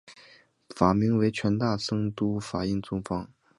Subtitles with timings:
[0.69, 3.29] 法名为权大僧都法印宗方。